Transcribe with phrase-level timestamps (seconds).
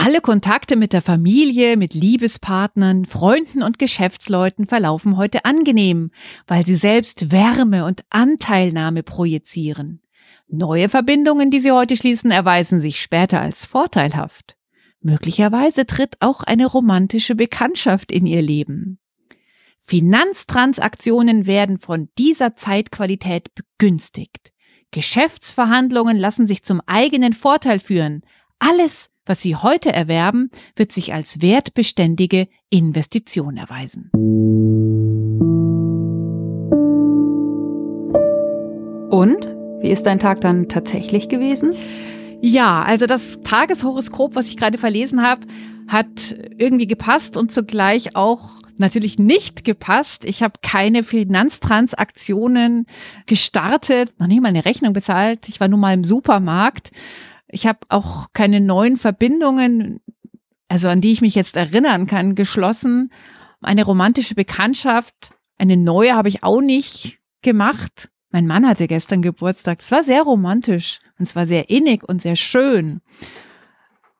[0.00, 6.12] Alle Kontakte mit der Familie, mit Liebespartnern, Freunden und Geschäftsleuten verlaufen heute angenehm,
[6.46, 10.00] weil sie selbst Wärme und Anteilnahme projizieren.
[10.46, 14.56] Neue Verbindungen, die sie heute schließen, erweisen sich später als vorteilhaft.
[15.00, 19.00] Möglicherweise tritt auch eine romantische Bekanntschaft in ihr Leben.
[19.80, 24.52] Finanztransaktionen werden von dieser Zeitqualität begünstigt.
[24.92, 28.22] Geschäftsverhandlungen lassen sich zum eigenen Vorteil führen.
[28.58, 34.10] Alles, was Sie heute erwerben, wird sich als wertbeständige Investition erweisen.
[39.10, 39.46] Und?
[39.80, 41.70] Wie ist dein Tag dann tatsächlich gewesen?
[42.40, 45.46] Ja, also das Tageshoroskop, was ich gerade verlesen habe,
[45.86, 50.24] hat irgendwie gepasst und zugleich auch natürlich nicht gepasst.
[50.24, 52.86] Ich habe keine Finanztransaktionen
[53.26, 55.48] gestartet, noch nicht mal eine Rechnung bezahlt.
[55.48, 56.90] Ich war nur mal im Supermarkt.
[57.48, 60.00] Ich habe auch keine neuen Verbindungen,
[60.68, 63.10] also an die ich mich jetzt erinnern kann, geschlossen.
[63.60, 68.10] Eine romantische Bekanntschaft, eine neue habe ich auch nicht gemacht.
[68.30, 69.80] Mein Mann hatte gestern Geburtstag.
[69.80, 73.00] Es war sehr romantisch und es war sehr innig und sehr schön.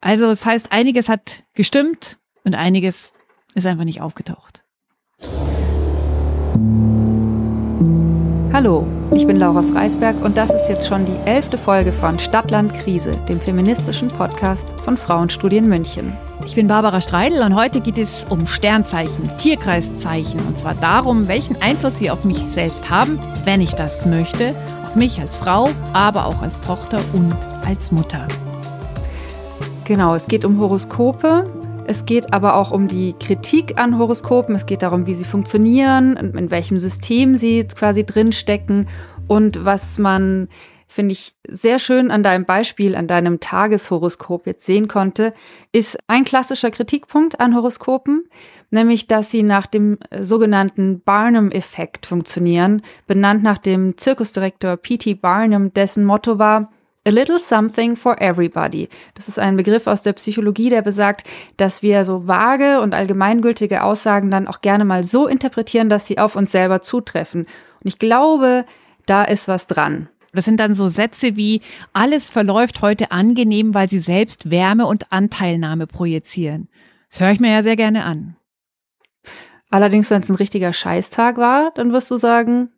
[0.01, 3.13] Also das heißt, einiges hat gestimmt und einiges
[3.55, 4.65] ist einfach nicht aufgetaucht.
[8.61, 12.75] Hallo, ich bin Laura Freisberg und das ist jetzt schon die elfte Folge von Stadtland
[12.75, 16.13] Krise, dem feministischen Podcast von Frauenstudien München.
[16.45, 21.63] Ich bin Barbara Streidel und heute geht es um Sternzeichen, Tierkreiszeichen und zwar darum, welchen
[21.63, 26.27] Einfluss sie auf mich selbst haben, wenn ich das möchte, auf mich als Frau, aber
[26.27, 27.33] auch als Tochter und
[27.65, 28.27] als Mutter.
[29.85, 31.49] Genau, es geht um Horoskope,
[31.89, 34.55] es geht aber auch um die Kritik an Horoskopen.
[34.55, 38.87] Es geht darum, wie sie funktionieren, in welchem System sie quasi drinstecken
[39.27, 40.49] und was man,
[40.87, 45.33] finde ich, sehr schön an deinem Beispiel, an deinem Tageshoroskop jetzt sehen konnte,
[45.73, 48.25] ist ein klassischer Kritikpunkt an Horoskopen,
[48.71, 55.15] nämlich dass sie nach dem sogenannten Barnum-Effekt funktionieren, benannt nach dem Zirkusdirektor P.T.
[55.15, 56.71] Barnum, dessen Motto war,
[57.09, 58.91] A little something for everybody.
[59.15, 61.27] Das ist ein Begriff aus der Psychologie, der besagt,
[61.57, 66.19] dass wir so vage und allgemeingültige Aussagen dann auch gerne mal so interpretieren, dass sie
[66.19, 67.47] auf uns selber zutreffen.
[67.83, 68.67] Und ich glaube,
[69.07, 70.11] da ist was dran.
[70.35, 71.63] Das sind dann so Sätze wie,
[71.95, 76.69] alles verläuft heute angenehm, weil sie selbst Wärme und Anteilnahme projizieren.
[77.09, 78.37] Das höre ich mir ja sehr gerne an.
[79.71, 82.69] Allerdings, wenn es ein richtiger Scheißtag war, dann wirst du sagen,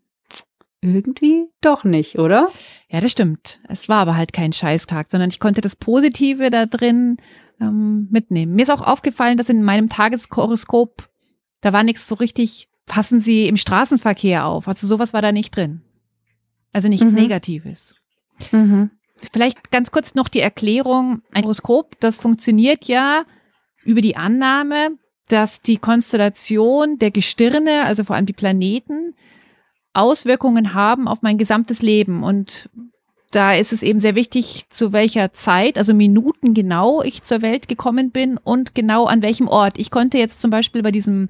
[0.83, 2.49] irgendwie doch nicht, oder?
[2.89, 3.61] Ja, das stimmt.
[3.69, 7.19] Es war aber halt kein Scheißtag, sondern ich konnte das Positive da drin
[7.61, 8.55] ähm, mitnehmen.
[8.55, 11.09] Mir ist auch aufgefallen, dass in meinem Tageshoroskop,
[11.61, 14.69] da war nichts so richtig, passen Sie im Straßenverkehr auf.
[14.69, 15.83] Also sowas war da nicht drin.
[16.73, 17.15] Also nichts mhm.
[17.15, 17.95] Negatives.
[18.51, 18.91] Mhm.
[19.33, 21.23] Vielleicht ganz kurz noch die Erklärung.
[21.33, 23.25] Ein Horoskop, das funktioniert ja
[23.85, 24.93] über die Annahme,
[25.29, 29.15] dass die Konstellation der Gestirne, also vor allem die Planeten,
[29.93, 32.23] Auswirkungen haben auf mein gesamtes Leben.
[32.23, 32.71] Und
[33.31, 37.69] da ist es eben sehr wichtig, zu welcher Zeit, also Minuten genau ich zur Welt
[37.69, 39.79] gekommen bin und genau an welchem Ort.
[39.79, 41.29] Ich konnte jetzt zum Beispiel bei diesem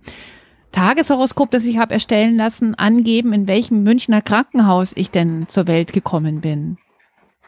[0.72, 5.92] Tageshoroskop, das ich habe erstellen lassen, angeben, in welchem Münchner Krankenhaus ich denn zur Welt
[5.92, 6.78] gekommen bin.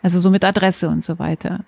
[0.02, 1.64] Also so mit Adresse und so weiter.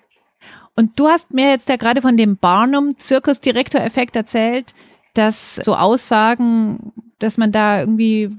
[0.75, 4.73] Und du hast mir jetzt ja gerade von dem Barnum-Zirkusdirektor-Effekt erzählt,
[5.13, 8.29] dass so Aussagen, dass man da irgendwie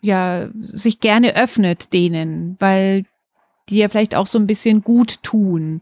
[0.00, 3.04] ja sich gerne öffnet denen, weil
[3.68, 5.80] die ja vielleicht auch so ein bisschen gut tun.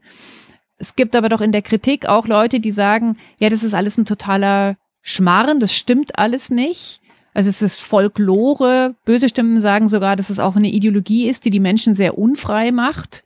[0.78, 3.96] Es gibt aber doch in der Kritik auch Leute, die sagen, ja, das ist alles
[3.96, 7.00] ein totaler Schmarren, das stimmt alles nicht.
[7.34, 8.94] Also es ist Folklore.
[9.04, 12.70] Böse Stimmen sagen sogar, dass es auch eine Ideologie ist, die die Menschen sehr unfrei
[12.70, 13.24] macht.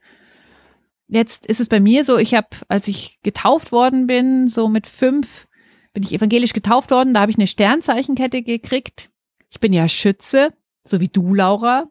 [1.07, 4.87] Jetzt ist es bei mir so, ich habe, als ich getauft worden bin, so mit
[4.87, 5.47] fünf,
[5.93, 9.09] bin ich evangelisch getauft worden, da habe ich eine Sternzeichenkette gekriegt.
[9.49, 10.53] Ich bin ja Schütze
[10.89, 11.85] so wie du, Laura.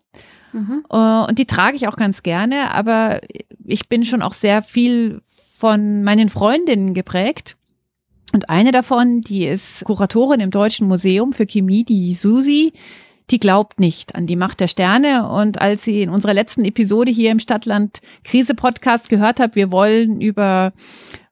[0.52, 0.84] Mhm.
[0.92, 3.20] Uh, und die trage ich auch ganz gerne, aber
[3.64, 7.56] ich bin schon auch sehr viel von meinen Freundinnen geprägt.
[8.32, 12.72] Und eine davon, die ist Kuratorin im Deutschen Museum für Chemie, die Susi,
[13.30, 15.28] die glaubt nicht an die Macht der Sterne.
[15.28, 19.70] Und als sie in unserer letzten Episode hier im Stadtland Krise Podcast gehört hat, wir
[19.70, 20.72] wollen über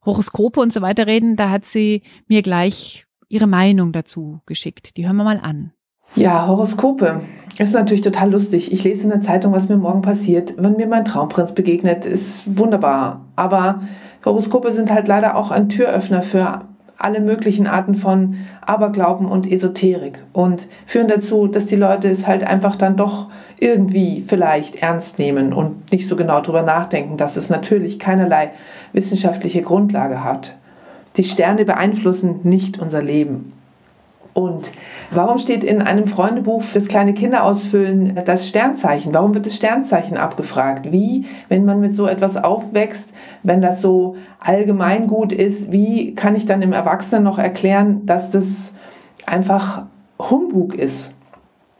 [0.05, 4.96] Horoskope und so weiter reden, da hat sie mir gleich ihre Meinung dazu geschickt.
[4.96, 5.73] Die hören wir mal an.
[6.14, 7.20] Ja, Horoskope.
[7.58, 8.73] Ist natürlich total lustig.
[8.73, 10.55] Ich lese in der Zeitung, was mir morgen passiert.
[10.58, 13.23] Wenn mir mein Traumprinz begegnet, ist wunderbar.
[13.35, 13.81] Aber
[14.25, 16.62] Horoskope sind halt leider auch ein Türöffner für
[16.99, 22.44] alle möglichen Arten von Aberglauben und Esoterik und führen dazu, dass die Leute es halt
[22.44, 27.50] einfach dann doch irgendwie vielleicht ernst nehmen und nicht so genau darüber nachdenken, dass es
[27.50, 28.50] natürlich keinerlei
[28.93, 30.56] wissenschaftliche Grundlage hat.
[31.17, 33.53] Die Sterne beeinflussen nicht unser Leben.
[34.37, 34.71] Und
[35.12, 39.15] warum steht in einem Freundebuch, das kleine Kinder ausfüllen, das Sternzeichen?
[39.15, 40.93] Warum wird das Sternzeichen abgefragt?
[40.93, 46.44] Wie, wenn man mit so etwas aufwächst, wenn das so allgemeingut ist, wie kann ich
[46.44, 48.75] dann im Erwachsenen noch erklären, dass das
[49.25, 49.87] einfach
[50.19, 51.15] Humbug ist?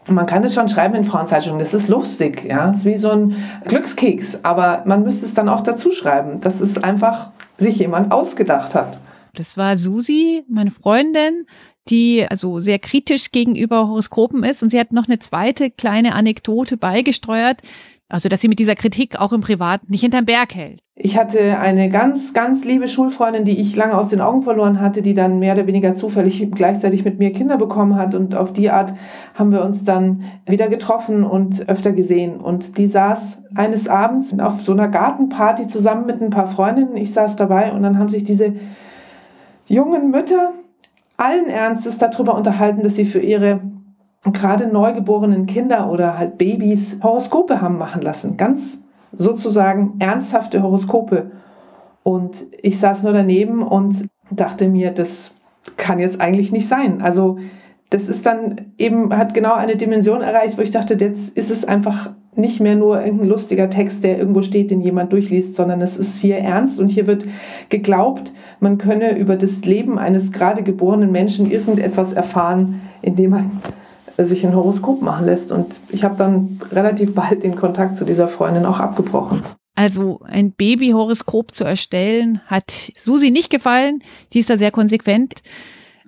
[0.09, 3.11] Man kann es schon schreiben in Frauenzeitschriften, das ist lustig, ja, das ist wie so
[3.11, 3.37] ein
[3.67, 8.75] Glückskeks, aber man müsste es dann auch dazu schreiben, dass es einfach sich jemand ausgedacht
[8.75, 8.99] hat.
[9.35, 11.44] Das war Susi, meine Freundin,
[11.88, 14.62] die also sehr kritisch gegenüber Horoskopen ist.
[14.62, 17.61] Und sie hat noch eine zweite kleine Anekdote beigesteuert,
[18.09, 20.81] also dass sie mit dieser Kritik auch im Privat nicht hinterm Berg hält.
[20.99, 25.03] Ich hatte eine ganz, ganz liebe Schulfreundin, die ich lange aus den Augen verloren hatte,
[25.03, 28.15] die dann mehr oder weniger zufällig gleichzeitig mit mir Kinder bekommen hat.
[28.15, 28.94] Und auf die Art
[29.35, 32.41] haben wir uns dann wieder getroffen und öfter gesehen.
[32.41, 36.97] Und die saß eines Abends auf so einer Gartenparty zusammen mit ein paar Freundinnen.
[36.97, 38.55] Ich saß dabei und dann haben sich diese
[39.67, 40.55] jungen Mütter
[41.16, 43.60] allen Ernstes darüber unterhalten, dass sie für ihre
[44.32, 48.36] gerade neugeborenen Kinder oder halt Babys Horoskope haben machen lassen.
[48.36, 48.82] Ganz
[49.12, 51.30] sozusagen ernsthafte Horoskope.
[52.02, 55.32] Und ich saß nur daneben und dachte mir, das
[55.76, 57.02] kann jetzt eigentlich nicht sein.
[57.02, 57.38] Also
[57.90, 61.64] das ist dann eben, hat genau eine Dimension erreicht, wo ich dachte, jetzt ist es
[61.64, 65.97] einfach nicht mehr nur irgendein lustiger Text, der irgendwo steht, den jemand durchliest, sondern es
[65.97, 67.25] ist hier ernst und hier wird
[67.69, 73.50] geglaubt, man könne über das Leben eines gerade geborenen Menschen irgendetwas erfahren, indem man
[74.19, 75.53] sich ein Horoskop machen lässt.
[75.53, 79.43] Und ich habe dann relativ bald den Kontakt zu dieser Freundin auch abgebrochen.
[79.75, 84.03] Also ein Babyhoroskop zu erstellen, hat Susi nicht gefallen.
[84.33, 85.43] Die ist da sehr konsequent.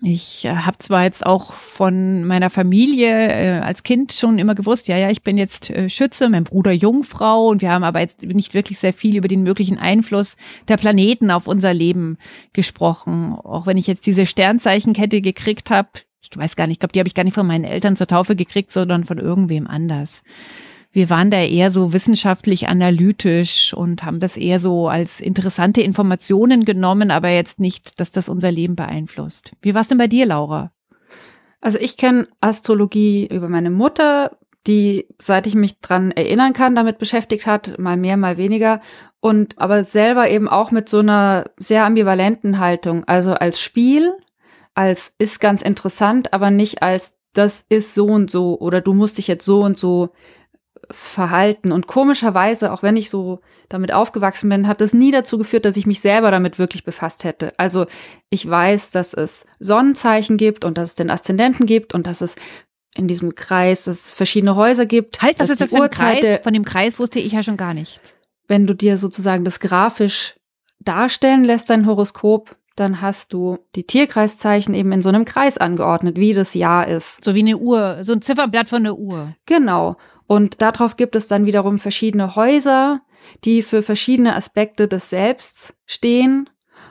[0.02, 4.86] Ich äh, habe zwar jetzt auch von meiner Familie äh, als Kind schon immer gewusst,
[4.86, 8.22] ja, ja, ich bin jetzt äh, Schütze, mein Bruder Jungfrau und wir haben aber jetzt
[8.22, 10.36] nicht wirklich sehr viel über den möglichen Einfluss
[10.68, 12.16] der Planeten auf unser Leben
[12.52, 13.34] gesprochen.
[13.34, 15.88] Auch wenn ich jetzt diese Sternzeichenkette gekriegt habe,
[16.20, 18.06] ich weiß gar nicht, ich glaube, die habe ich gar nicht von meinen Eltern zur
[18.06, 20.22] Taufe gekriegt, sondern von irgendwem anders.
[20.90, 26.64] Wir waren da eher so wissenschaftlich analytisch und haben das eher so als interessante Informationen
[26.64, 29.52] genommen, aber jetzt nicht, dass das unser Leben beeinflusst.
[29.60, 30.72] Wie war es denn bei dir, Laura?
[31.60, 36.98] Also ich kenne Astrologie über meine Mutter, die, seit ich mich dran erinnern kann, damit
[36.98, 38.80] beschäftigt hat, mal mehr, mal weniger.
[39.20, 43.04] Und aber selber eben auch mit so einer sehr ambivalenten Haltung.
[43.04, 44.12] Also als Spiel,
[44.74, 49.18] als ist ganz interessant, aber nicht als das ist so und so oder du musst
[49.18, 50.10] dich jetzt so und so
[50.90, 51.72] verhalten.
[51.72, 55.76] Und komischerweise, auch wenn ich so damit aufgewachsen bin, hat das nie dazu geführt, dass
[55.76, 57.52] ich mich selber damit wirklich befasst hätte.
[57.58, 57.86] Also
[58.30, 62.36] ich weiß, dass es Sonnenzeichen gibt und dass es den Aszendenten gibt und dass es
[62.96, 65.22] in diesem Kreis, dass es verschiedene Häuser gibt.
[65.22, 66.40] Halt, was ist das für ein Kreis?
[66.42, 68.14] Von dem Kreis wusste ich ja schon gar nichts.
[68.48, 70.34] Wenn du dir sozusagen das grafisch
[70.80, 76.16] darstellen lässt, dein Horoskop, dann hast du die Tierkreiszeichen eben in so einem Kreis angeordnet,
[76.16, 77.24] wie das Jahr ist.
[77.24, 79.34] So wie eine Uhr, so ein Zifferblatt von der Uhr.
[79.46, 79.96] Genau.
[80.28, 83.00] Und darauf gibt es dann wiederum verschiedene Häuser,
[83.44, 86.48] die für verschiedene Aspekte des Selbsts stehen.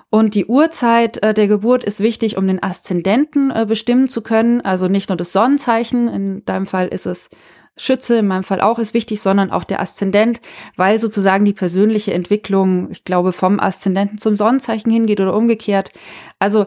[0.10, 4.62] Und die Uhrzeit äh, der Geburt ist wichtig, um den Aszendenten äh, bestimmen zu können.
[4.62, 7.30] Also nicht nur das Sonnenzeichen, in deinem Fall ist es
[7.78, 10.42] Schütze, in meinem Fall auch ist wichtig, sondern auch der Aszendent,
[10.78, 15.92] weil sozusagen die persönliche Entwicklung, ich glaube, vom Aszendenten zum Sonnenzeichen hingeht oder umgekehrt.
[16.40, 16.66] Also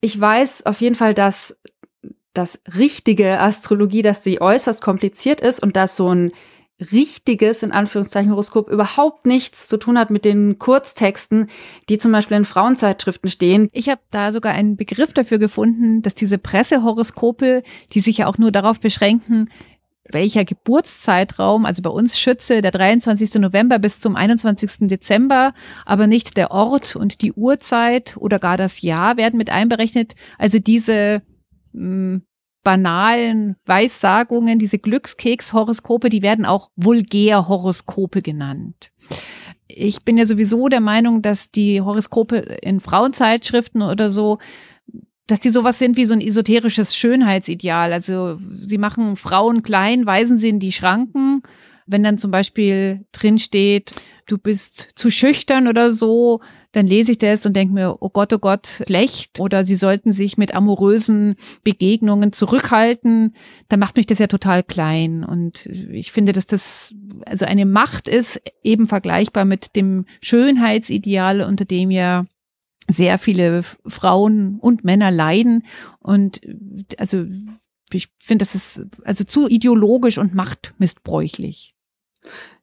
[0.00, 1.56] ich weiß auf jeden Fall, dass
[2.32, 6.32] das richtige Astrologie, dass sie äußerst kompliziert ist und dass so ein
[6.92, 11.48] richtiges, in Anführungszeichen, Horoskop überhaupt nichts zu tun hat mit den Kurztexten,
[11.88, 13.68] die zum Beispiel in Frauenzeitschriften stehen.
[13.72, 18.38] Ich habe da sogar einen Begriff dafür gefunden, dass diese Pressehoroskope, die sich ja auch
[18.38, 19.50] nur darauf beschränken,
[20.12, 23.34] welcher Geburtszeitraum, also bei uns Schütze, der 23.
[23.34, 24.88] November bis zum 21.
[24.88, 25.52] Dezember,
[25.84, 30.14] aber nicht der Ort und die Uhrzeit oder gar das Jahr werden mit einberechnet.
[30.38, 31.22] Also diese
[31.72, 38.90] banalen Weissagungen, diese Glückskeks-Horoskope, die werden auch Vulgär-Horoskope genannt.
[39.66, 44.38] Ich bin ja sowieso der Meinung, dass die Horoskope in Frauenzeitschriften oder so
[45.30, 47.92] dass die sowas sind wie so ein esoterisches Schönheitsideal.
[47.92, 51.42] Also sie machen Frauen klein, weisen sie in die Schranken.
[51.90, 53.92] Wenn dann zum Beispiel drin steht,
[54.26, 56.40] du bist zu schüchtern oder so,
[56.72, 59.40] dann lese ich das und denke mir, oh Gott, oh Gott, schlecht.
[59.40, 63.34] Oder sie sollten sich mit amorösen Begegnungen zurückhalten.
[63.68, 65.24] Dann macht mich das ja total klein.
[65.24, 66.94] Und ich finde, dass das
[67.26, 72.26] also eine Macht ist, eben vergleichbar mit dem Schönheitsideal, unter dem ja
[72.86, 75.64] sehr viele Frauen und Männer leiden.
[75.98, 76.40] Und
[76.98, 77.24] also
[77.92, 81.74] ich finde, das ist also zu ideologisch und machtmissbräuchlich.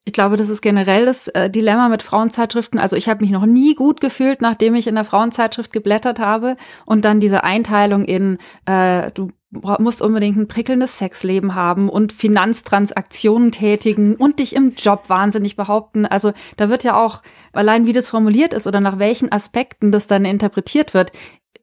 [0.06, 2.80] Ich glaube, das ist generell das äh, Dilemma mit Frauenzeitschriften.
[2.80, 6.56] Also ich habe mich noch nie gut gefühlt, nachdem ich in der Frauenzeitschrift geblättert habe
[6.86, 13.52] und dann diese Einteilung in äh, du musst unbedingt ein prickelndes Sexleben haben und Finanztransaktionen
[13.52, 16.06] tätigen und dich im Job wahnsinnig behaupten.
[16.06, 17.22] Also da wird ja auch
[17.54, 21.12] allein wie das formuliert ist oder nach welchen Aspekten das dann interpretiert wird,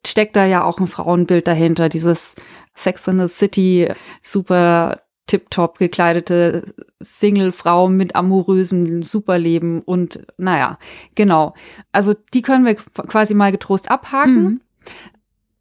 [0.06, 1.88] steckt da ja auch ein Frauenbild dahinter.
[1.88, 2.36] Dieses
[2.74, 3.88] Sex in the City,
[4.22, 10.78] super tiptop gekleidete Single-Frau mit amorösem Superleben und naja,
[11.14, 11.54] genau.
[11.93, 14.43] Also die können wir quasi mal getrost abhaken.
[14.43, 14.61] Mhm.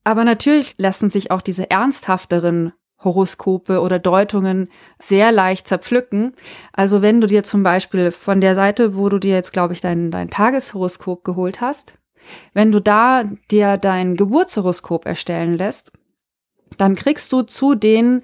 [0.03, 6.33] Aber natürlich lassen sich auch diese ernsthafteren Horoskope oder Deutungen sehr leicht zerpflücken.
[6.73, 9.81] Also wenn du dir zum Beispiel von der Seite, wo du dir jetzt, glaube ich,
[9.81, 11.97] dein, dein Tageshoroskop geholt hast,
[12.53, 15.91] wenn du da dir dein Geburtshoroskop erstellen lässt,
[16.77, 18.23] dann kriegst du zu den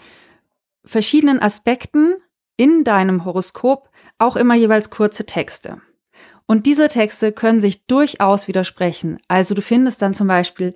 [0.86, 2.16] verschiedenen Aspekten
[2.58, 5.82] in deinem Horoskop auch immer jeweils kurze Texte.
[6.46, 9.20] Und diese Texte können sich durchaus widersprechen.
[9.28, 10.74] Also du findest dann zum Beispiel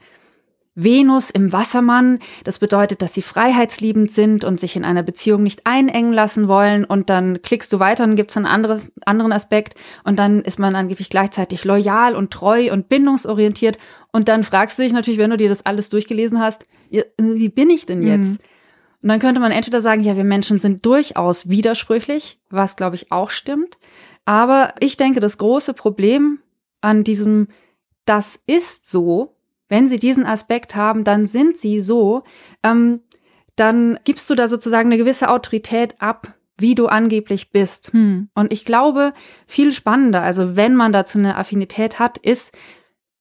[0.76, 5.66] Venus im Wassermann, das bedeutet, dass sie freiheitsliebend sind und sich in einer Beziehung nicht
[5.66, 6.84] einengen lassen wollen.
[6.84, 10.58] Und dann klickst du weiter und gibt es einen anderes, anderen Aspekt und dann ist
[10.58, 13.78] man angeblich gleichzeitig loyal und treu und bindungsorientiert.
[14.12, 17.70] Und dann fragst du dich natürlich, wenn du dir das alles durchgelesen hast, wie bin
[17.70, 18.32] ich denn jetzt?
[18.32, 18.53] Mhm.
[19.04, 23.12] Und dann könnte man entweder sagen, ja, wir Menschen sind durchaus widersprüchlich, was glaube ich
[23.12, 23.78] auch stimmt.
[24.24, 26.40] Aber ich denke, das große Problem
[26.80, 27.50] an diesem,
[28.06, 29.36] das ist so,
[29.68, 32.24] wenn sie diesen Aspekt haben, dann sind sie so,
[32.64, 33.02] ähm,
[33.58, 37.92] dann gibst du da sozusagen eine gewisse Autorität ab, wie du angeblich bist.
[37.92, 38.30] Hm.
[38.34, 39.14] Und ich glaube,
[39.48, 42.54] viel spannender, also wenn man dazu eine Affinität hat, ist,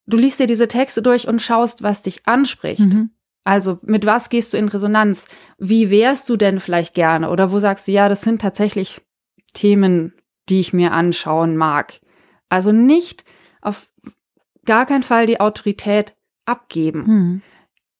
[0.07, 2.81] du liest dir diese Texte durch und schaust, was dich anspricht.
[2.81, 3.11] Mhm.
[3.45, 5.27] Also mit was gehst du in Resonanz?
[5.59, 7.31] Wie wärst du denn vielleicht gerne?
[7.31, 9.01] Oder wo sagst du, ja, das sind tatsächlich
[9.53, 10.15] Themen,
[10.49, 12.01] die ich mir anschauen mag.
[12.49, 13.25] Also nicht
[13.61, 13.89] auf
[14.65, 17.07] gar keinen Fall die Autorität abgeben.
[17.07, 17.43] Hm.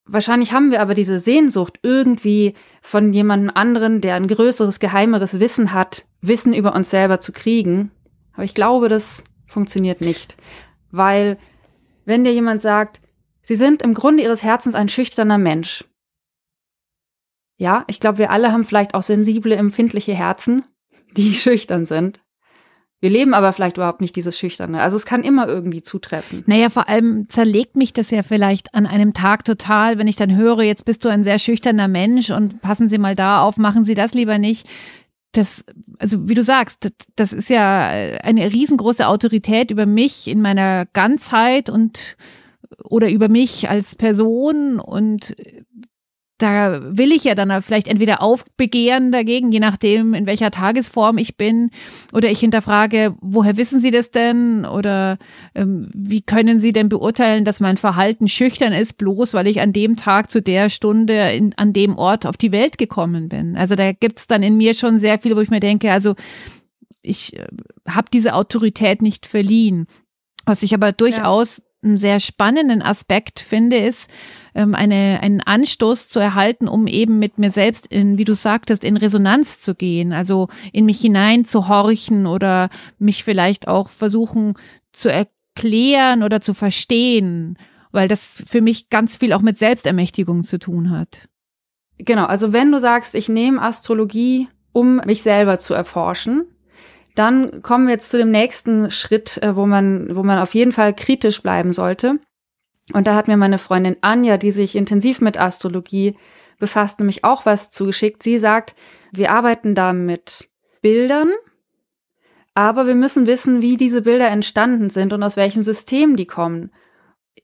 [0.05, 5.73] Wahrscheinlich haben wir aber diese Sehnsucht, irgendwie von jemandem anderen, der ein größeres, geheimeres Wissen
[5.73, 7.93] hat, Wissen über uns selber zu kriegen.
[8.33, 10.37] Aber ich glaube, das funktioniert nicht.
[10.91, 11.39] Weil,
[12.05, 13.01] wenn dir jemand sagt,
[13.43, 15.85] Sie sind im Grunde ihres Herzens ein schüchterner Mensch.
[17.59, 20.65] Ja, ich glaube, wir alle haben vielleicht auch sensible, empfindliche Herzen,
[21.17, 22.21] die schüchtern sind.
[23.03, 24.81] Wir leben aber vielleicht überhaupt nicht dieses Schüchterne.
[24.81, 26.45] Also es kann immer irgendwie zutreffen.
[26.47, 30.37] Naja, vor allem zerlegt mich das ja vielleicht an einem Tag total, wenn ich dann
[30.37, 33.85] höre, jetzt bist du ein sehr schüchterner Mensch und passen Sie mal da auf, machen
[33.85, 34.69] Sie das lieber nicht.
[35.33, 35.65] Das,
[35.99, 40.87] also wie du sagst, das, das ist ja eine riesengroße Autorität über mich in meiner
[40.93, 42.17] Ganzheit und
[42.85, 45.35] oder über mich als Person und
[46.43, 51.37] da will ich ja dann vielleicht entweder aufbegehren dagegen, je nachdem, in welcher Tagesform ich
[51.37, 51.71] bin,
[52.13, 54.65] oder ich hinterfrage, woher wissen Sie das denn?
[54.65, 55.19] Oder
[55.55, 59.73] ähm, wie können Sie denn beurteilen, dass mein Verhalten schüchtern ist, bloß weil ich an
[59.73, 63.57] dem Tag zu der Stunde in, an dem Ort auf die Welt gekommen bin?
[63.57, 66.17] Also da gibt's dann in mir schon sehr viel, wo ich mir denke, also
[67.03, 67.47] ich äh,
[67.89, 69.87] habe diese Autorität nicht verliehen.
[70.45, 74.09] Was ich aber durchaus ja einen sehr spannenden Aspekt finde, ist,
[74.55, 78.85] ähm, eine, einen Anstoß zu erhalten, um eben mit mir selbst in, wie du sagtest,
[78.85, 84.55] in Resonanz zu gehen, also in mich hinein zu horchen oder mich vielleicht auch versuchen
[84.93, 87.59] zu erklären oder zu verstehen,
[87.91, 91.29] weil das für mich ganz viel auch mit Selbstermächtigung zu tun hat.
[91.99, 96.47] Genau, also wenn du sagst, ich nehme Astrologie, um mich selber zu erforschen,
[97.15, 100.73] dann kommen wir jetzt zu dem nächsten Schritt, äh, wo man, wo man auf jeden
[100.73, 102.19] Fall kritisch bleiben sollte.
[102.93, 106.17] Und da hat mir meine Freundin Anja, die sich intensiv mit Astrologie
[106.59, 108.23] befasst, nämlich auch was zugeschickt.
[108.23, 108.75] Sie sagt,
[109.13, 110.49] wir arbeiten da mit
[110.81, 111.31] Bildern,
[112.55, 116.71] aber wir müssen wissen, wie diese Bilder entstanden sind und aus welchem System die kommen.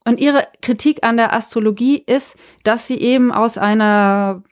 [0.05, 4.43] Und ihre Kritik an der Astrologie ist, dass sie eben aus einer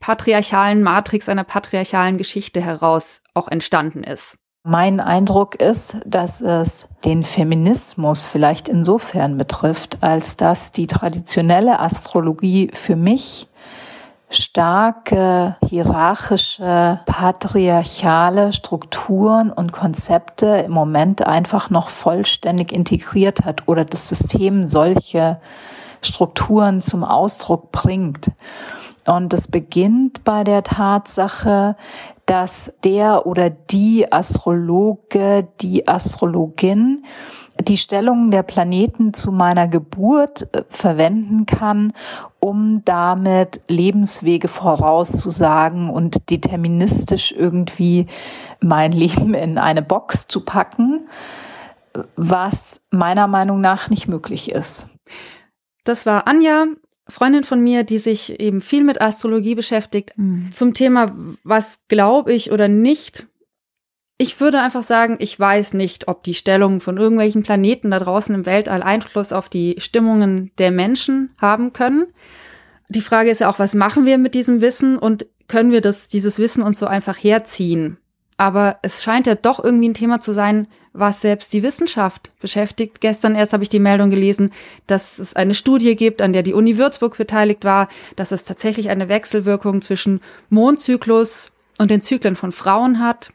[0.00, 4.39] patriarchalen Matrix, einer patriarchalen Geschichte heraus auch entstanden ist.
[4.62, 12.70] Mein Eindruck ist, dass es den Feminismus vielleicht insofern betrifft, als dass die traditionelle Astrologie
[12.74, 13.48] für mich
[14.28, 24.10] starke hierarchische, patriarchale Strukturen und Konzepte im Moment einfach noch vollständig integriert hat oder das
[24.10, 25.40] System solche
[26.02, 28.30] Strukturen zum Ausdruck bringt.
[29.06, 31.76] Und es beginnt bei der Tatsache,
[32.30, 37.02] dass der oder die Astrologe, die Astrologin
[37.60, 41.92] die Stellungen der Planeten zu meiner Geburt äh, verwenden kann,
[42.38, 48.06] um damit Lebenswege vorauszusagen und deterministisch irgendwie
[48.60, 51.08] mein Leben in eine Box zu packen,
[52.14, 54.88] was meiner Meinung nach nicht möglich ist.
[55.82, 56.66] Das war Anja,
[57.10, 60.50] Freundin von mir, die sich eben viel mit Astrologie beschäftigt, mhm.
[60.52, 61.14] zum Thema,
[61.44, 63.26] was glaube ich oder nicht
[64.22, 68.34] ich würde einfach sagen, ich weiß nicht, ob die Stellungen von irgendwelchen Planeten da draußen
[68.34, 72.04] im Weltall Einfluss auf die Stimmungen der Menschen haben können.
[72.90, 76.08] Die Frage ist ja auch, was machen wir mit diesem Wissen und können wir das,
[76.08, 77.96] dieses Wissen uns so einfach herziehen?
[78.40, 83.02] Aber es scheint ja doch irgendwie ein Thema zu sein, was selbst die Wissenschaft beschäftigt.
[83.02, 84.50] Gestern erst habe ich die Meldung gelesen,
[84.86, 88.88] dass es eine Studie gibt, an der die Uni Würzburg beteiligt war, dass es tatsächlich
[88.88, 93.30] eine Wechselwirkung zwischen Mondzyklus und den Zyklen von Frauen hat.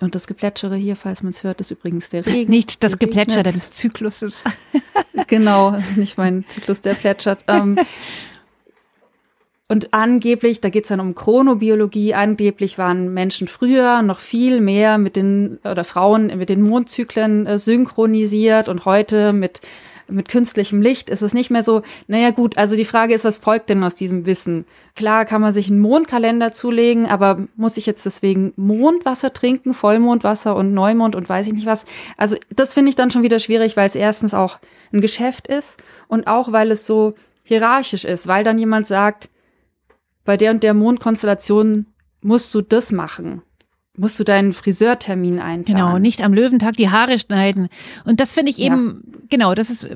[0.00, 2.50] Und das Geplätschere hier, falls man es hört, ist übrigens der Regen.
[2.50, 4.42] Nicht das Geplätscher des Zykluses.
[5.28, 7.44] genau, nicht mein Zyklus, der plätschert.
[7.46, 7.78] Ähm,
[9.68, 14.98] und angeblich, da geht es dann um Chronobiologie, angeblich waren Menschen früher noch viel mehr
[14.98, 19.60] mit den, oder Frauen mit den Mondzyklen äh, synchronisiert und heute mit
[20.08, 21.82] mit künstlichem Licht ist es nicht mehr so.
[22.06, 24.66] Naja gut, also die Frage ist, was folgt denn aus diesem Wissen?
[24.94, 30.54] Klar kann man sich einen Mondkalender zulegen, aber muss ich jetzt deswegen Mondwasser trinken, Vollmondwasser
[30.54, 31.84] und Neumond und weiß ich nicht was?
[32.16, 34.58] Also das finde ich dann schon wieder schwierig, weil es erstens auch
[34.92, 37.14] ein Geschäft ist und auch weil es so
[37.44, 39.28] hierarchisch ist, weil dann jemand sagt,
[40.24, 41.86] bei der und der Mondkonstellation
[42.22, 43.42] musst du das machen
[43.96, 45.64] musst du deinen Friseurtermin einplanen.
[45.84, 47.68] Genau, nicht am Löwentag die Haare schneiden.
[48.04, 49.18] Und das finde ich eben, ja.
[49.28, 49.88] genau, das ist,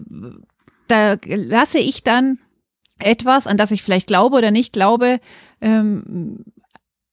[0.88, 2.38] da lasse ich dann
[2.98, 5.20] etwas, an das ich vielleicht glaube oder nicht glaube,
[5.60, 6.44] ähm,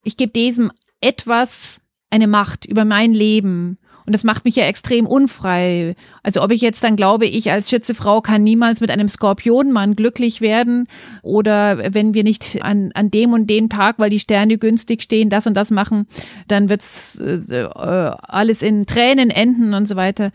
[0.03, 1.79] ich gebe diesem etwas
[2.09, 3.77] eine Macht über mein Leben.
[4.05, 5.95] Und das macht mich ja extrem unfrei.
[6.23, 10.41] Also ob ich jetzt dann glaube, ich als Schützefrau kann niemals mit einem Skorpionmann glücklich
[10.41, 10.87] werden
[11.21, 15.29] oder wenn wir nicht an, an dem und dem Tag, weil die Sterne günstig stehen,
[15.29, 16.07] das und das machen,
[16.47, 20.31] dann wird's äh, alles in Tränen enden und so weiter.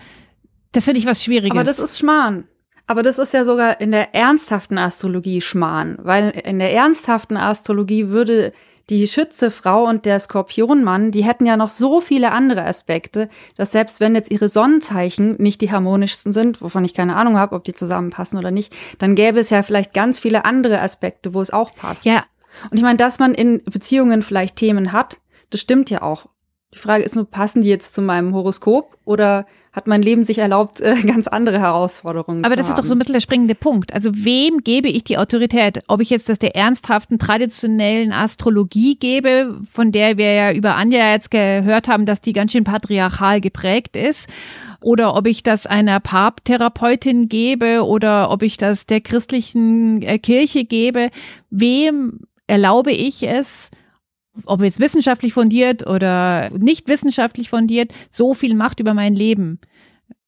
[0.73, 1.51] Das finde ich was Schwieriges.
[1.51, 2.45] Aber das ist Schmarrn.
[2.87, 8.09] Aber das ist ja sogar in der ernsthaften Astrologie Schmarrn, weil in der ernsthaften Astrologie
[8.09, 8.53] würde
[8.91, 14.01] die Schützefrau und der Skorpionmann, die hätten ja noch so viele andere Aspekte, dass selbst
[14.01, 17.75] wenn jetzt ihre Sonnenzeichen nicht die harmonischsten sind, wovon ich keine Ahnung habe, ob die
[17.75, 21.75] zusammenpassen oder nicht, dann gäbe es ja vielleicht ganz viele andere Aspekte, wo es auch
[21.75, 22.05] passt.
[22.05, 22.25] Ja.
[22.71, 25.19] Und ich meine, dass man in Beziehungen vielleicht Themen hat,
[25.51, 26.27] das stimmt ja auch.
[26.75, 29.47] Die Frage ist nur, passen die jetzt zu meinem Horoskop oder
[29.79, 32.75] hat mein Leben sich erlaubt, äh, ganz andere Herausforderungen Aber das haben.
[32.75, 33.95] ist doch so ein bisschen der springende Punkt.
[33.95, 35.81] Also wem gebe ich die Autorität?
[35.89, 41.13] Ob ich jetzt das der ernsthaften, traditionellen Astrologie gebe, von der wir ja über Anja
[41.13, 44.29] jetzt gehört haben, dass die ganz schön patriarchal geprägt ist,
[44.81, 50.65] oder ob ich das einer Paartherapeutin gebe oder ob ich das der christlichen äh, Kirche
[50.65, 51.11] gebe.
[51.51, 53.71] Wem erlaube ich es,
[54.47, 59.61] ob jetzt wissenschaftlich fundiert oder nicht wissenschaftlich fundiert, so viel Macht über mein Leben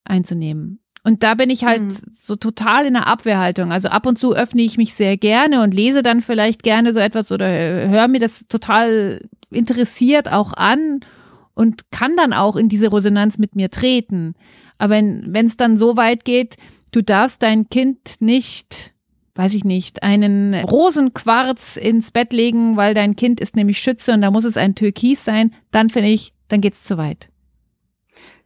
[0.05, 0.81] einzunehmen.
[1.03, 1.97] Und da bin ich halt mhm.
[2.19, 3.73] so total in der Abwehrhaltung.
[3.73, 7.01] Also ab und zu öffne ich mich sehr gerne und lese dann vielleicht gerne so
[7.01, 11.01] etwas oder höre mir das total interessiert auch an
[11.55, 14.35] und kann dann auch in diese Resonanz mit mir treten.
[14.79, 16.57] Aber wenn es dann so weit geht,
[16.93, 18.93] du darfst dein Kind nicht
[19.35, 24.23] weiß ich nicht, einen Rosenquarz ins Bett legen, weil dein Kind ist nämlich Schütze und
[24.23, 27.31] da muss es ein Türkis sein, dann finde ich, dann geht's zu weit.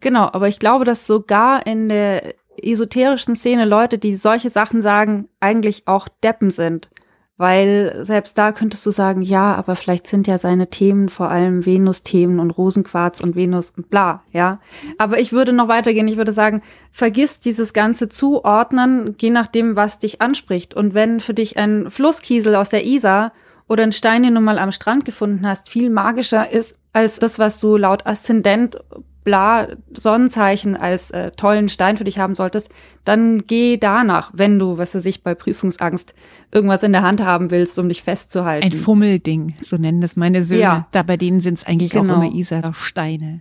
[0.00, 5.28] Genau, aber ich glaube, dass sogar in der esoterischen Szene Leute, die solche Sachen sagen,
[5.40, 6.90] eigentlich auch Deppen sind.
[7.36, 11.66] Weil selbst da könntest du sagen, ja, aber vielleicht sind ja seine Themen vor allem
[11.66, 14.60] Venus-Themen und Rosenquarz und Venus und bla, ja.
[14.98, 16.06] Aber ich würde noch weitergehen.
[16.06, 20.74] Ich würde sagen, vergiss dieses ganze Zuordnen, je nachdem, was dich anspricht.
[20.74, 23.32] Und wenn für dich ein Flusskiesel aus der Isar
[23.66, 27.40] oder ein Stein, den du mal am Strand gefunden hast, viel magischer ist als das,
[27.40, 28.78] was du laut Aszendent
[29.24, 32.70] bla Sonnenzeichen als äh, tollen Stein für dich haben solltest,
[33.04, 36.14] dann geh danach, wenn du, was weiß ich, bei Prüfungsangst
[36.52, 38.64] irgendwas in der Hand haben willst, um dich festzuhalten.
[38.64, 40.60] Ein Fummelding, so nennen das meine Söhne.
[40.60, 40.88] Ja.
[40.92, 42.12] Da bei denen sind es eigentlich genau.
[42.12, 43.40] auch immer Isar-Steine.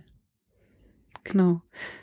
[1.22, 1.60] Genau.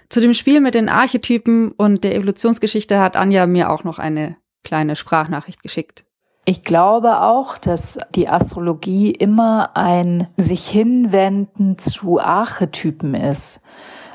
[0.09, 4.35] Zu dem Spiel mit den Archetypen und der Evolutionsgeschichte hat Anja mir auch noch eine
[4.63, 6.05] kleine Sprachnachricht geschickt.
[6.43, 13.61] Ich glaube auch, dass die Astrologie immer ein sich hinwenden zu Archetypen ist.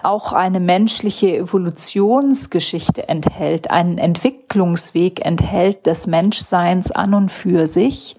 [0.02, 8.16] Auch eine menschliche Evolutionsgeschichte enthält, einen Entwicklungsweg enthält des Menschseins an und für sich,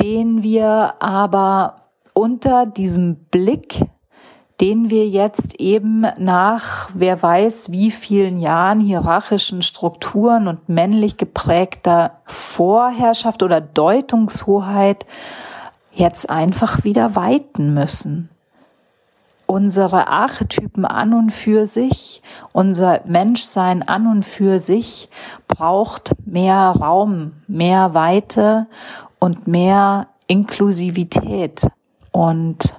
[0.00, 1.76] den wir aber
[2.14, 3.82] unter diesem Blick
[4.62, 12.20] den wir jetzt eben nach wer weiß wie vielen Jahren hierarchischen Strukturen und männlich geprägter
[12.26, 15.04] Vorherrschaft oder Deutungshoheit
[15.90, 18.28] jetzt einfach wieder weiten müssen.
[19.46, 22.22] Unsere Archetypen an und für sich,
[22.52, 25.08] unser Menschsein an und für sich
[25.48, 28.68] braucht mehr Raum, mehr Weite
[29.18, 31.66] und mehr Inklusivität.
[32.12, 32.76] Und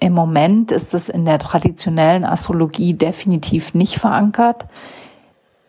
[0.00, 4.66] im Moment ist es in der traditionellen Astrologie definitiv nicht verankert.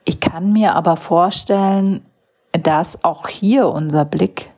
[0.03, 2.05] Ich kann mir aber vorstellen,
[2.51, 4.51] dass auch hier unser Blick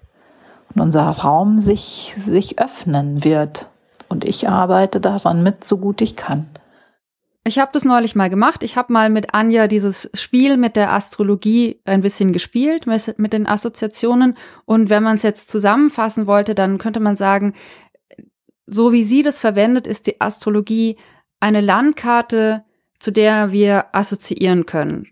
[0.74, 3.70] und unser Raum sich, sich öffnen wird.
[4.10, 6.48] Und ich arbeite daran mit, so gut ich kann.
[7.48, 8.62] Ich habe das neulich mal gemacht.
[8.62, 13.48] Ich habe mal mit Anja dieses Spiel mit der Astrologie ein bisschen gespielt, mit den
[13.48, 14.36] Assoziationen.
[14.66, 17.54] Und wenn man es jetzt zusammenfassen wollte, dann könnte man sagen,
[18.68, 20.98] so wie sie das verwendet, ist die Astrologie
[21.40, 22.64] eine Landkarte,
[23.00, 25.08] zu der wir assoziieren können,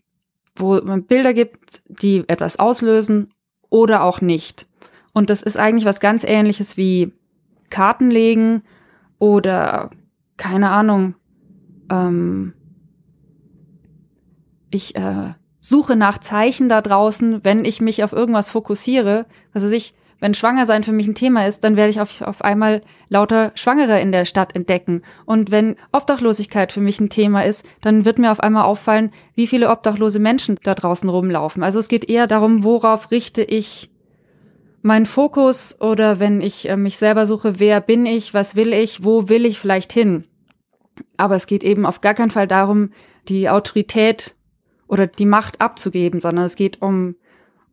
[0.56, 3.34] wo man Bilder gibt, die etwas auslösen
[3.70, 4.68] oder auch nicht.
[5.14, 7.14] Und das ist eigentlich was ganz ähnliches wie
[7.70, 8.64] Karten legen
[9.18, 9.92] oder
[10.38, 11.16] keine Ahnung.
[11.90, 12.54] Ähm,
[14.70, 19.26] ich äh, suche nach Zeichen da draußen, wenn ich mich auf irgendwas fokussiere.
[19.54, 22.82] Also ich wenn Schwangersein für mich ein Thema ist, dann werde ich auf, auf einmal
[23.10, 25.02] lauter Schwangere in der Stadt entdecken.
[25.26, 29.48] Und wenn Obdachlosigkeit für mich ein Thema ist, dann wird mir auf einmal auffallen, wie
[29.48, 31.64] viele obdachlose Menschen da draußen rumlaufen.
[31.64, 33.92] Also es geht eher darum, worauf richte ich
[34.82, 39.04] meinen Fokus oder wenn ich äh, mich selber suche, wer bin ich, was will ich,
[39.04, 40.26] wo will ich vielleicht hin.
[41.18, 42.92] Aber es geht eben auf gar keinen Fall darum,
[43.28, 44.36] die Autorität
[44.88, 47.16] oder die Macht abzugeben, sondern es geht um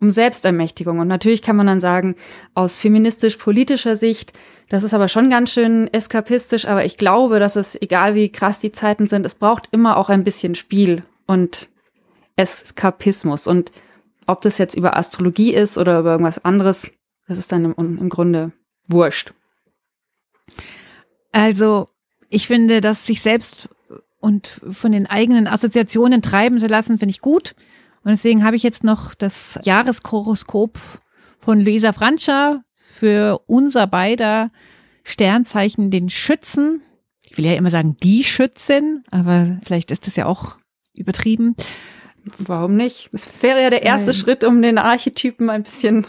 [0.02, 0.98] um Selbstermächtigung.
[0.98, 2.16] Und natürlich kann man dann sagen,
[2.54, 4.32] aus feministisch-politischer Sicht,
[4.68, 8.58] das ist aber schon ganz schön eskapistisch, aber ich glaube, dass es, egal wie krass
[8.58, 11.68] die Zeiten sind, es braucht immer auch ein bisschen Spiel und
[12.36, 13.46] Eskapismus.
[13.46, 13.70] Und
[14.26, 16.90] ob das jetzt über Astrologie ist oder über irgendwas anderes,
[17.28, 18.52] das ist dann im, im Grunde
[18.88, 19.32] wurscht.
[21.30, 21.88] Also,
[22.28, 23.68] ich finde, dass sich selbst
[24.18, 27.54] und von den eigenen Assoziationen treiben zu lassen, finde ich gut.
[28.04, 30.78] Und deswegen habe ich jetzt noch das Jahreskoroskop
[31.38, 34.50] von Luisa Franscher für unser beider
[35.04, 36.82] Sternzeichen, den Schützen.
[37.28, 40.56] Ich will ja immer sagen, die Schützin, aber vielleicht ist das ja auch
[40.94, 41.56] übertrieben.
[42.38, 43.08] Warum nicht?
[43.12, 46.06] Das wäre ja der erste ähm, Schritt, um den Archetypen ein bisschen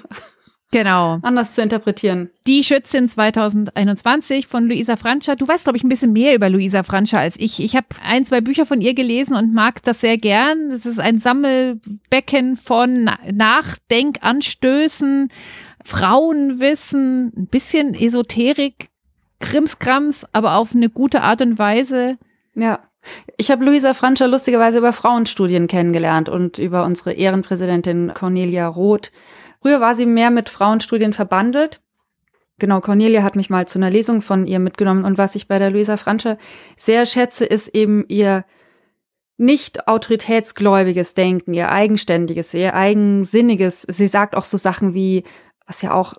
[0.74, 1.20] Genau.
[1.22, 2.32] Anders zu interpretieren.
[2.48, 5.36] Die Schützin 2021 von Luisa Franscher.
[5.36, 7.64] Du weißt, glaube ich, ein bisschen mehr über Luisa Franscher als ich.
[7.64, 10.72] Ich habe ein, zwei Bücher von ihr gelesen und mag das sehr gern.
[10.72, 15.30] Das ist ein Sammelbecken von Nachdenkanstößen,
[15.84, 18.88] Frauenwissen, ein bisschen Esoterik,
[19.42, 22.18] Krimskrams, aber auf eine gute Art und Weise.
[22.56, 22.80] Ja.
[23.38, 29.12] Ich habe Luisa Franscher lustigerweise über Frauenstudien kennengelernt und über unsere Ehrenpräsidentin Cornelia Roth.
[29.64, 31.80] Früher war sie mehr mit Frauenstudien verbandelt.
[32.60, 35.06] Genau, Cornelia hat mich mal zu einer Lesung von ihr mitgenommen.
[35.06, 36.38] Und was ich bei der Luisa Fransche
[36.76, 38.44] sehr schätze, ist eben ihr
[39.38, 43.84] nicht autoritätsgläubiges Denken, ihr eigenständiges, ihr eigensinniges.
[43.84, 45.24] Sie sagt auch so Sachen wie,
[45.66, 46.16] was ja auch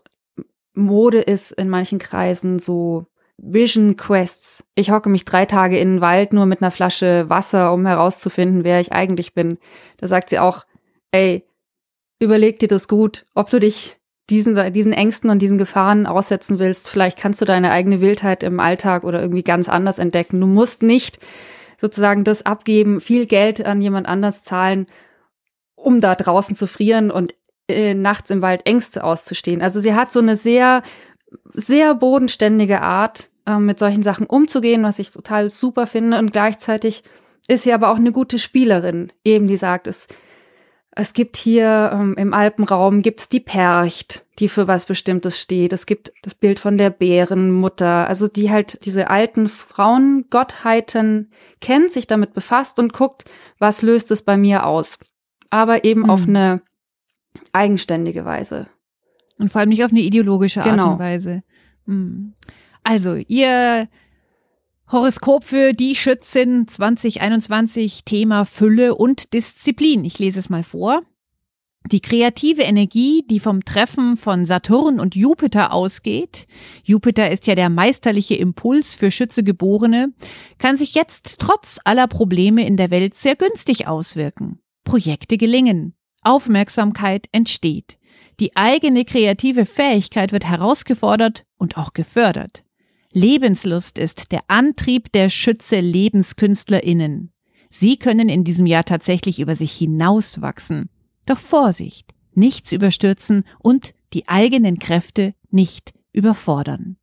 [0.73, 3.05] Mode ist in manchen Kreisen, so
[3.37, 4.65] Vision Quests.
[4.75, 8.65] Ich hocke mich drei Tage in den Wald nur mit einer Flasche Wasser, um herauszufinden,
[8.65, 9.59] wer ich eigentlich bin.
[9.99, 10.65] Da sagt sie auch,
[11.13, 11.45] ey,
[12.25, 13.97] überleg dir das gut, ob du dich
[14.31, 16.89] diesen, diesen Ängsten und diesen Gefahren aussetzen willst.
[16.89, 20.41] Vielleicht kannst du deine eigene Wildheit im Alltag oder irgendwie ganz anders entdecken.
[20.41, 21.19] Du musst nicht
[21.81, 24.87] sozusagen das abgeben, viel Geld an jemand anders zahlen,
[25.75, 27.35] um da draußen zu frieren und
[27.69, 29.61] äh, nachts im Wald Ängste auszustehen.
[29.61, 30.83] Also sie hat so eine sehr,
[31.53, 36.19] sehr bodenständige Art, äh, mit solchen Sachen umzugehen, was ich total super finde.
[36.19, 37.03] Und gleichzeitig
[37.49, 40.07] ist sie aber auch eine gute Spielerin, eben die sagt, es
[40.97, 45.73] es gibt hier ähm, im Alpenraum gibt's die Percht, die für was Bestimmtes steht.
[45.73, 52.07] Es gibt das Bild von der Bärenmutter, also die halt diese alten Frauengottheiten kennt, sich
[52.07, 53.25] damit befasst und guckt,
[53.59, 54.99] was löst es bei mir aus.
[55.51, 56.11] Aber eben mhm.
[56.11, 56.63] auf eine
[57.53, 58.69] eigenständige Weise.
[59.39, 60.93] Und vor allem nicht auf eine ideologische Art genau.
[60.93, 61.43] und Weise.
[61.87, 62.35] Mhm.
[62.85, 63.89] Also, ihr
[64.93, 70.05] Horoskop für die Schützin 2021, Thema Fülle und Disziplin.
[70.05, 71.03] Ich lese es mal vor.
[71.91, 76.47] Die kreative Energie, die vom Treffen von Saturn und Jupiter ausgeht,
[76.83, 80.13] Jupiter ist ja der meisterliche Impuls für Schützegeborene,
[80.59, 84.61] kann sich jetzt trotz aller Probleme in der Welt sehr günstig auswirken.
[84.85, 87.99] Projekte gelingen, Aufmerksamkeit entsteht,
[88.41, 92.64] die eigene kreative Fähigkeit wird herausgefordert und auch gefördert.
[93.17, 97.33] Lebenslust ist der Antrieb der Schütze LebenskünstlerInnen.
[97.71, 100.91] Sie können in diesem Jahr tatsächlich über sich hinauswachsen.
[101.25, 106.97] Doch Vorsicht, nichts überstürzen und die eigenen Kräfte nicht überfordern.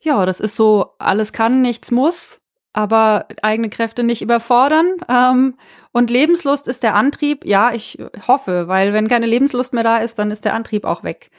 [0.00, 2.40] Ja, das ist so, alles kann, nichts muss,
[2.72, 4.94] aber eigene Kräfte nicht überfordern.
[5.08, 5.56] Ähm,
[5.90, 7.44] und Lebenslust ist der Antrieb.
[7.44, 11.02] Ja, ich hoffe, weil wenn keine Lebenslust mehr da ist, dann ist der Antrieb auch
[11.02, 11.32] weg.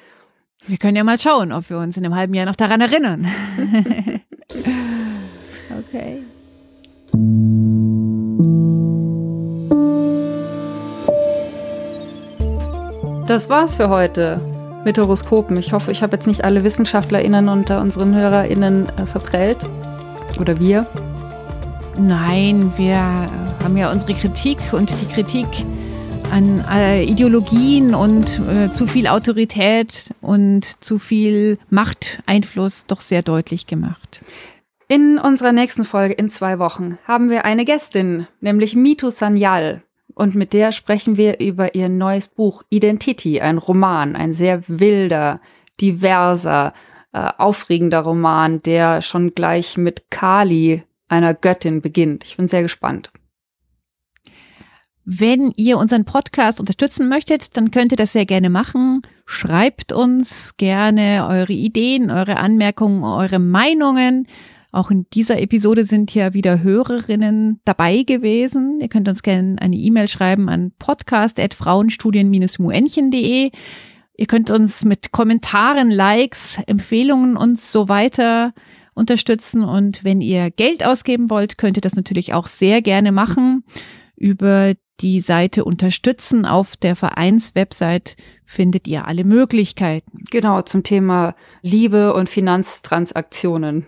[0.65, 3.27] Wir können ja mal schauen, ob wir uns in einem halben Jahr noch daran erinnern.
[5.77, 6.23] okay.
[13.27, 14.39] Das war's für heute
[14.85, 15.57] mit Horoskopen.
[15.57, 19.57] Ich hoffe, ich habe jetzt nicht alle WissenschaftlerInnen unter unseren HörerInnen äh, verprellt.
[20.39, 20.85] Oder wir.
[21.97, 22.97] Nein, wir
[23.63, 25.47] haben ja unsere Kritik und die Kritik
[26.31, 33.67] an äh, Ideologien und äh, zu viel Autorität und zu viel Machteinfluss doch sehr deutlich
[33.67, 34.21] gemacht.
[34.87, 39.83] In unserer nächsten Folge in zwei Wochen haben wir eine Gästin, nämlich Mitu Sanyal.
[40.15, 45.39] Und mit der sprechen wir über ihr neues Buch Identity, ein Roman, ein sehr wilder,
[45.81, 46.73] diverser,
[47.13, 52.23] äh, aufregender Roman, der schon gleich mit Kali, einer Göttin, beginnt.
[52.25, 53.11] Ich bin sehr gespannt.
[55.05, 59.01] Wenn ihr unseren Podcast unterstützen möchtet, dann könnt ihr das sehr gerne machen.
[59.25, 64.27] Schreibt uns gerne eure Ideen, eure Anmerkungen, eure Meinungen.
[64.71, 68.79] Auch in dieser Episode sind ja wieder Hörerinnen dabei gewesen.
[68.79, 73.51] Ihr könnt uns gerne eine E-Mail schreiben an podcast.frauenstudien-muenchen.de.
[74.15, 78.53] Ihr könnt uns mit Kommentaren, Likes, Empfehlungen und so weiter
[78.93, 79.63] unterstützen.
[79.63, 83.65] Und wenn ihr Geld ausgeben wollt, könnt ihr das natürlich auch sehr gerne machen
[84.15, 86.45] über die Seite unterstützen.
[86.45, 90.23] Auf der Vereinswebsite findet ihr alle Möglichkeiten.
[90.29, 93.85] Genau, zum Thema Liebe und Finanztransaktionen.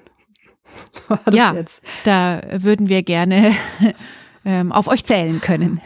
[1.31, 1.83] ja, jetzt?
[2.03, 3.55] da würden wir gerne
[4.45, 5.79] ähm, auf euch zählen können.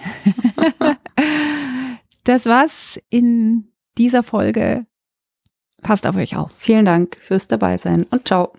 [2.24, 4.86] das war's in dieser Folge.
[5.82, 6.52] Passt auf euch auf.
[6.58, 8.54] Vielen Dank fürs Dabeisein und ciao.